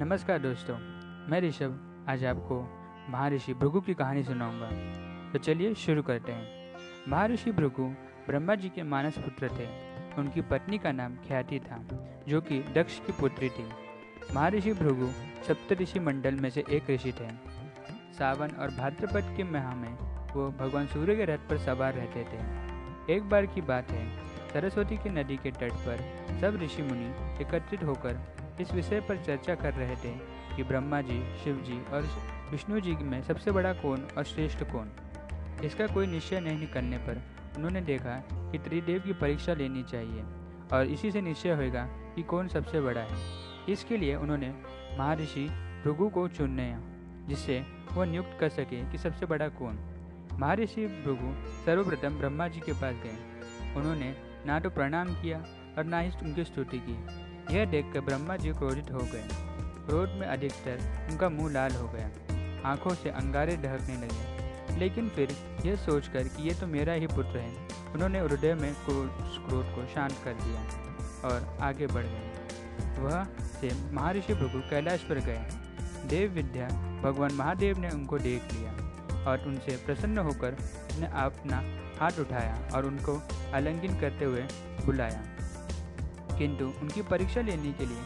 नमस्कार 0.00 0.38
दोस्तों, 0.38 0.74
मैं 1.30 1.40
ऋषभ। 1.40 2.06
आज 2.08 2.24
आपको 2.24 2.68
महर्षि 3.08 3.54
भृगु 3.54 3.80
की 3.80 3.94
कहानी 3.94 4.22
सुनाऊँगा। 4.22 4.68
तो 5.32 5.38
चलिए 5.38 5.74
शुरू 5.74 6.02
करते 6.02 6.32
हैं। 6.32 6.74
महर्षि 7.08 7.52
भृगु 7.52 7.82
ब्रह्मा 8.26 8.54
जी 8.54 8.68
के 8.68 8.82
मानस 8.82 9.18
पुत्र 9.18 9.48
थे। 9.48 9.66
उनकी 10.18 10.40
पत्नी 10.40 10.78
का 10.78 10.92
नाम 10.92 11.16
ख्याति 11.16 11.60
था, 11.60 11.80
जो 12.28 12.40
कि 12.40 12.62
दक्ष 12.62 13.00
की 13.00 13.12
पुत्री 13.12 13.48
थी। 13.48 13.68
महर्षि 14.34 14.72
भृगु 14.72 15.06
सप्तऋषि 15.48 16.00
मंडल 16.00 16.34
में 16.34 16.50
से 16.50 16.64
एक 16.70 16.90
ऋषि 16.90 17.12
थे। 17.12 17.28
सावन 18.14 18.48
और 18.48 18.68
भाद्रपद 18.68 19.34
के 19.36 19.44
माह 19.44 19.74
में 19.74 19.92
वो 20.34 20.50
भगवान 20.50 20.86
सूर्य 20.86 21.16
के 21.16 21.24
रथ 21.24 21.38
पर 21.38 21.58
सवार 21.58 21.94
रहते 21.94 22.24
थे। 22.24 22.40
एक 23.16 23.22
बार 23.22 23.46
की 23.46 23.60
बात 23.60 23.90
है, 23.90 24.26
सरस्वती 24.48 24.96
की 24.96 25.10
नदी 25.10 25.36
के 25.36 25.50
तट 25.50 25.72
पर 25.72 26.26
सब 26.40 26.60
ऋषि 26.62 26.82
मुनि 26.82 27.06
एकत्रित 27.42 27.84
होकर 27.84 28.37
इस 28.60 28.72
विषय 28.72 29.00
पर 29.00 29.16
चर्चा 29.16 29.54
कर 29.54 29.74
रहे 29.74 29.96
थे 29.96 30.12
कि 30.56 30.62
ब्रह्मा 30.62 31.00
जी, 31.00 31.36
शिव 31.44 31.56
जी 31.56 31.80
और 31.92 32.08
विष्णु 32.50 32.80
जी 32.80 32.92
में 32.92 33.22
सबसे 33.22 33.50
बड़ा 33.50 33.72
कौन 33.72 34.08
और 34.18 34.24
श्रेष्ठ 34.24 34.64
कौन? 34.64 34.90
इसका 35.64 35.86
कोई 35.86 36.06
निश्चय 36.06 36.40
नहीं 36.40 36.66
करने 36.66 36.98
पर 36.98 37.22
उन्होंने 37.56 37.80
देखा 37.80 38.24
कि 38.32 38.58
त्रिदेव 38.58 39.00
की 39.00 39.12
परीक्षा 39.12 39.54
लेनी 39.54 39.82
चाहिए 39.82 40.22
और 40.72 40.86
इसी 40.86 41.10
से 41.10 41.20
निश्चय 41.20 41.50
होगा 41.50 41.84
कि 41.86 42.22
कौन 42.22 42.48
सबसे 42.48 42.80
बड़ा 42.80 43.00
है। 43.00 43.16
इसके 43.68 43.96
लिए 43.96 44.16
उन्होंने 44.16 44.48
महर्षि 44.98 45.48
भृगु 45.84 46.08
को 46.08 46.28
चुनने, 46.28 46.76
जिससे 47.28 47.66
वह 47.92 48.04
नियुक्त 48.04 48.36
कर 48.40 48.48
सके 48.48 48.90
कि 48.90 48.98
सबसे 48.98 49.26
बड़ा 49.26 49.48
कौन। 49.48 49.78
महर्षि 50.32 50.86
भृगु 50.86 51.34
सर्वप्रथम 51.64 52.18
ब्रह्मा 52.18 52.48
जी 52.48 52.60
के 52.60 52.72
पास 52.72 52.94
गए। 52.94 53.74
उन्होंने 53.76 54.16
ना 54.46 54.60
तो 54.60 54.70
प्रणाम 54.70 55.08
किया 55.08 55.38
और 55.78 55.84
ना 55.84 55.98
ही 55.98 56.10
उनकी 56.22 56.44
स्तुति 56.44 56.78
की। 56.78 57.27
यह 57.50 57.64
देखकर 57.64 58.00
ब्रह्मा 58.00 58.36
जी 58.36 58.50
क्रोधित 58.50 58.90
हो 58.92 58.98
गए। 58.98 59.28
क्रोध 59.86 60.08
में 60.08 60.26
अधिकतर 60.26 61.06
उनका 61.10 61.28
मुँह 61.28 61.52
लाल 61.52 61.72
हो 61.72 61.88
गया। 61.88 62.10
आँखों 62.68 62.94
से 62.94 63.10
अंगारे 63.10 63.56
ढहकने 63.56 63.96
लगे। 63.96 64.38
लेकिन 64.78 65.08
फिर 65.08 65.36
यह 65.66 65.76
सोचकर 65.76 66.24
कि 66.24 66.48
यह 66.48 66.60
तो 66.60 66.66
मेरा 66.66 66.92
ही 66.92 67.06
पुत्र 67.06 67.38
है। 67.38 67.68
उन्होंने 67.94 68.20
हृदय 68.20 68.54
में 68.54 68.74
क्रोध 68.74 69.66
को 69.66 69.86
शांत 69.94 70.12
कर 70.24 70.32
दिया 70.32 70.60
और 71.28 71.58
आगे 71.60 71.86
बढ़ 71.86 72.04
गए। 72.04 72.32
वह 72.98 73.24
से 73.60 73.92
महर्षि 73.92 74.34
भृगु 74.34 74.60
कैलाश 74.70 75.00
पर 75.00 75.18
गए। 75.18 75.46
देव 76.06 76.30
विद्या 76.30 76.68
भगवान 77.02 77.32
महादेव 77.32 77.78
ने 77.78 77.90
उनको 77.90 78.18
देख 78.18 78.52
लिया 78.52 78.72
और 79.30 79.44
उनसे 79.46 79.76
प्रसन्न 79.76 80.18
होकर 80.18 80.56
ने 80.98 81.06
अपना 81.06 81.56
हाथ 82.00 82.20
उठाया 82.20 82.68
और 82.74 82.86
उनको 82.86 83.22
आलिंगन 83.54 84.00
करते 84.00 84.24
हुए 84.24 84.40
बुलाया। 84.86 85.22
किंतु 86.38 86.64
उनकी 86.82 87.02
परीक्षा 87.02 87.40
लेने 87.40 87.72
के 87.72 87.86
लिए 87.86 88.02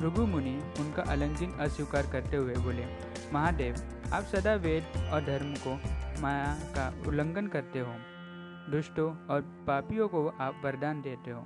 भृगु 0.00 0.26
मुनि 0.26 0.54
उनका 0.80 1.02
आलिंगन 1.02 1.58
अस्वीकार 1.60 2.06
करते 2.12 2.36
हुए 2.36 2.54
बोले, 2.54 2.86
महादेव, 3.32 3.74
आप 4.12 4.22
सदा 4.24 4.54
वेद 4.54 4.84
और 5.12 5.24
धर्म 5.24 5.54
को 5.66 5.74
माया 6.22 6.54
का 6.76 6.92
उल्लंघन 7.08 7.46
करते 7.46 7.78
हो। 7.78 7.94
दुष्टों 8.70 9.08
और 9.26 9.40
पापियों 9.66 10.08
को 10.08 10.26
आप 10.40 10.60
वरदान 10.64 11.02
देते 11.02 11.30
हो। 11.30 11.40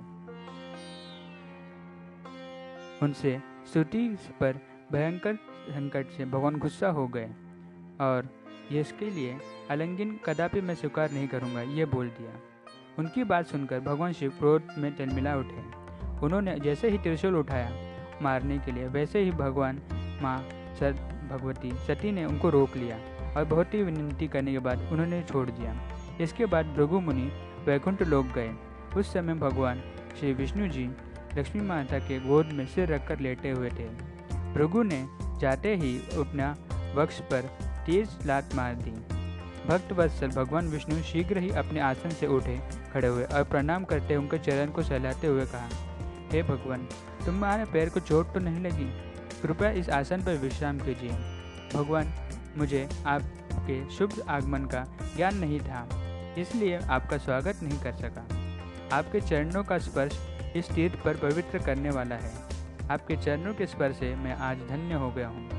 उनसे 3.01 3.37
स्तुति 3.69 4.07
पर 4.39 4.59
भयंकर 4.91 5.35
संकट 5.69 6.11
से 6.11 6.25
भगवान 6.25 6.55
गुस्सा 6.55 6.89
हो 6.89 7.07
गए 7.07 7.29
और 8.01 8.29
इसके 8.71 9.09
लिए 9.09 9.37
अलंगिन 9.69 10.19
कदापि 10.25 10.61
मैं 10.61 10.75
स्वीकार 10.75 11.11
नहीं 11.11 11.27
करूँगा, 11.27 11.61
ये 11.61 11.85
बोल 11.85 12.07
दिया। 12.09 12.31
उनकी 12.99 13.23
बात 13.23 13.47
सुनकर 13.47 13.79
भगवान 13.79 14.13
शिव 14.13 14.31
क्रोध 14.39 14.67
में 14.77 14.95
तिलमिला 14.95 15.35
उठे। 15.35 15.78
उन्होंने 16.23 16.55
जैसे 16.59 16.89
ही 16.89 16.97
त्रिशूल 16.97 17.35
उठाया 17.35 17.71
मारने 18.21 18.57
के 18.57 18.71
लिए, 18.71 18.87
वैसे 18.87 19.19
ही 19.19 19.31
भगवान 19.31 19.81
माँ 20.21 20.37
सत 20.79 21.05
भगवती 21.31 21.71
सती 21.87 22.11
ने 22.11 22.25
उनको 22.25 22.49
रोक 22.49 22.75
लिया 22.77 22.97
और 23.37 23.45
बहुत 23.45 23.73
ही 23.73 23.83
विनती 23.83 24.27
करने 24.27 24.51
के 24.51 24.59
बाद 24.59 24.87
उन्होंने 24.91 25.21
छोड़ 25.23 25.49
दिया। 25.49 25.75
इसके 26.21 26.45
बाद 26.45 26.65
भृगु 26.65 26.99
मुनि 26.99 27.29
वैकुंठ 27.65 28.01
लोक 28.01 28.25
गए। 28.25 28.49
उस 28.97 29.13
समय 29.13 29.33
भगवान 29.33 29.81
श्री 30.19 30.33
विष्णु 30.33 30.67
जी 30.67 30.89
लक्ष्मी 31.37 31.61
माता 31.61 31.99
के 31.99 32.19
गोद 32.19 32.45
में 32.45 32.65
सिर 32.65 32.87
रखकर 32.87 33.19
लेटे 33.19 33.49
हुए 33.49 33.69
थे। 33.69 33.87
भृगु 34.53 34.83
ने 34.83 35.05
जाते 35.39 35.75
ही 35.75 35.97
अपना 36.19 36.55
वक्ष 36.95 37.19
पर 37.31 37.49
तेज 37.85 38.17
लात 38.25 38.55
मार 38.55 38.75
दी। 38.75 38.91
भक्त 39.67 39.91
वत्सल 39.93 40.27
भगवान 40.27 40.67
विष्णु 40.67 41.01
शीघ्र 41.03 41.37
ही 41.37 41.49
अपने 41.51 41.79
आसन 41.79 42.09
से 42.09 42.27
उठे, 42.27 42.57
खड़े 42.93 43.07
हुए 43.07 43.23
और 43.23 43.43
प्रणाम 43.43 43.83
करते 43.83 44.15
उनके 44.15 44.37
चरण 44.39 44.71
को 44.71 44.83
सहलाते 44.83 45.27
हुए 45.27 45.45
कहा 45.45 45.69
हे 46.31 46.41
भगवान, 46.43 46.87
तुम्हारे 47.25 47.65
पैर 47.65 47.89
को 47.89 47.99
चोट 47.99 48.33
तो 48.33 48.39
नहीं 48.39 48.59
लगी? 48.59 48.89
कृपया 49.41 49.69
इस 49.71 49.89
आसन 49.89 50.23
पर 50.23 50.35
विश्राम 50.37 50.79
कीजिए। 50.79 51.11
भगवान, 51.73 52.11
मुझे 52.57 52.87
आपके 53.05 53.89
शुभ 53.89 54.13
आगमन 54.29 54.65
का 54.65 54.85
ज्ञान 55.15 55.37
नहीं 55.37 55.59
था, 55.59 55.87
इसलिए 56.37 56.77
आपका 56.79 57.17
स्वागत 57.17 57.63
नहीं 57.63 57.79
कर 57.79 57.93
सका। 57.93 58.25
आपके 58.97 59.21
चरणों 59.21 59.63
का 59.63 59.77
स्पर्श 59.77 60.19
इस 60.55 60.69
तीर्थ 60.71 61.03
पर 61.03 61.17
पवित्र 61.17 61.59
करने 61.59 61.89
वाला 61.89 62.15
है। 62.15 62.31
आपके 62.91 63.15
चरणों 63.15 63.53
के 63.53 63.65
स्पर्श 63.65 63.95
से 63.95 64.13
मैं 64.15 64.35
आज 64.35 64.57
धन्य 64.69 64.93
हो 64.95 65.11
गया 65.11 65.27
हूँ। 65.27 65.49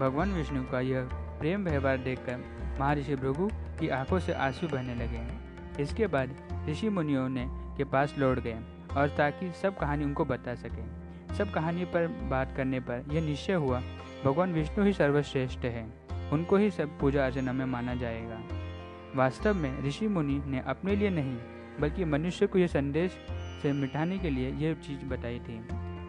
भगवान 0.00 0.32
विष्णु 0.32 0.62
का 0.62 0.80
यह 0.80 1.08
प्रेम 1.40 1.64
व्यवहार 1.64 1.98
देखकर 1.98 2.44
महर्षि 2.80 3.16
भृगु 3.16 3.48
की 3.80 3.88
आँखों 3.90 4.18
से 4.18 4.32
आँसू 4.32 4.68
बहने 4.68 4.94
लगे। 4.94 5.82
इसके 5.82 6.06
बाद 6.06 6.34
ऋषि 6.68 6.88
मुनियों 6.88 7.28
ने 7.28 7.46
के 7.76 7.84
पास 7.84 8.14
लौट 8.18 8.38
गए। 8.38 8.58
और 8.96 9.08
ताकि 9.08 9.52
सब 9.52 9.78
कहानी 9.78 10.04
उनको 10.04 10.24
बता 10.24 10.54
सके। 10.54 11.08
सब 11.34 11.52
कहानी 11.52 11.84
पर 11.84 12.06
बात 12.06 12.54
करने 12.56 12.80
पर 12.80 13.04
यह 13.12 13.20
निश्चय 13.20 13.52
हुआ, 13.52 13.80
भगवान 14.24 14.52
विष्णु 14.52 14.84
ही 14.84 14.92
सर्वश्रेष्ठ 14.92 15.58
है। 15.58 15.86
उनको 16.32 16.56
ही 16.56 16.70
सब 16.70 16.98
पूजा 16.98 17.26
अर्चना 17.26 17.52
में 17.52 17.64
माना 17.64 17.94
जाएगा। 17.94 18.40
वास्तव 19.14 19.54
में 19.54 19.82
ऋषि 19.82 20.08
मुनि 20.08 20.42
ने 20.46 20.60
अपने 20.66 20.96
लिए 20.96 21.10
नहीं, 21.10 21.36
बल्कि 21.80 22.04
मनुष्य 22.04 22.46
को 22.46 22.58
यह 22.58 22.66
संदेश 22.66 23.18
से 23.62 23.72
मिटाने 23.72 24.18
के 24.18 24.30
लिए 24.30 24.50
यह 24.50 24.74
चीज़ 24.74 25.04
बताई 25.04 25.38
थी। 25.38 25.58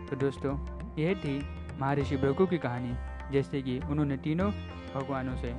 तो 0.07 0.15
दोस्तों, 0.15 0.53
यह 0.99 1.13
थी 1.13 1.39
महर्षि 1.81 2.17
भृगु 2.17 2.45
की 2.45 2.57
कहानी, 2.57 2.93
जैसे 3.33 3.61
कि 3.61 3.79
उन्होंने 3.79 4.17
तीनों 4.17 4.51
भगवानों 4.95 5.35
से 5.35 5.53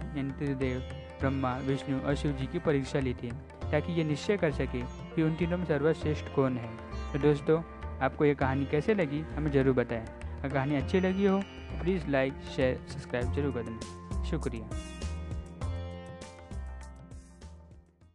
देव 0.55 0.81
ब्रह्मा, 1.21 1.57
विष्णु 1.57 2.01
और 2.01 2.15
शिव 2.15 2.33
जी 2.33 2.47
की 2.47 2.59
परीक्षा 2.59 2.99
ली 2.99 3.15
थी। 3.15 3.33
ताकि 3.71 3.93
ये 3.93 4.05
निश्चय 4.05 4.37
कर 4.37 4.51
सके 4.53 4.83
कि 5.15 5.23
उन 5.23 5.35
तीनों 5.35 5.59
में 5.59 5.65
सर्वश्रेष्ठ 5.65 6.35
कौन 6.35 6.57
है। 6.57 6.71
तो 7.13 7.19
दोस्तों, 7.19 7.61
आपको 8.03 8.25
ये 8.25 8.35
कहानी 8.35 8.67
कैसे 8.67 8.95
लगी, 8.95 9.21
हमें 9.37 9.51
ज़रूर 9.53 9.75
बताएँ। 9.75 10.07
अगर 10.39 10.55
कहानी 10.55 10.77
अच्छी 10.77 11.01
लगी 11.01 11.27
हो 11.27 11.39
प्लीज़ 11.83 12.09
लाइक 12.09 12.41
शेयर 12.57 12.81
सब्सक्राइब 12.89 13.33
ज़रूर 13.35 13.53
कर 13.53 13.63
देना। 13.63 14.25
शुक्रिया। 14.25 15.00